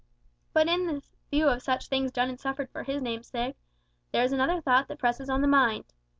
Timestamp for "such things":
1.61-2.11